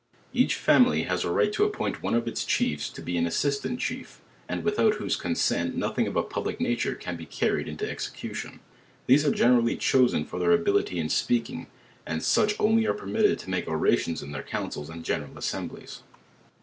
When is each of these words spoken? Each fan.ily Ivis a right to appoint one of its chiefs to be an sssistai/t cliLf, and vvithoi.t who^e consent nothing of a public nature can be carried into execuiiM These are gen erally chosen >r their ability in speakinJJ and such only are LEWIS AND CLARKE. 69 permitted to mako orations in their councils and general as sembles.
Each 0.33 0.55
fan.ily 0.55 1.05
Ivis 1.05 1.23
a 1.23 1.29
right 1.29 1.53
to 1.53 1.63
appoint 1.63 2.01
one 2.01 2.15
of 2.15 2.27
its 2.27 2.43
chiefs 2.43 2.89
to 2.89 3.03
be 3.03 3.17
an 3.17 3.25
sssistai/t 3.27 3.77
cliLf, 3.77 4.17
and 4.49 4.63
vvithoi.t 4.63 4.97
who^e 4.97 5.19
consent 5.19 5.75
nothing 5.75 6.07
of 6.07 6.15
a 6.15 6.23
public 6.23 6.59
nature 6.59 6.95
can 6.95 7.15
be 7.15 7.27
carried 7.27 7.67
into 7.67 7.85
execuiiM 7.85 8.61
These 9.05 9.27
are 9.27 9.31
gen 9.31 9.61
erally 9.61 9.79
chosen 9.79 10.27
>r 10.33 10.39
their 10.39 10.53
ability 10.53 10.97
in 10.97 11.05
speakinJJ 11.09 11.67
and 12.07 12.23
such 12.23 12.59
only 12.59 12.87
are 12.87 12.93
LEWIS 12.93 12.93
AND 12.93 12.97
CLARKE. 12.97 12.97
69 12.97 12.97
permitted 12.97 13.39
to 13.39 13.49
mako 13.51 13.71
orations 13.77 14.23
in 14.23 14.31
their 14.31 14.41
councils 14.41 14.89
and 14.89 15.05
general 15.05 15.37
as 15.37 15.45
sembles. 15.45 16.01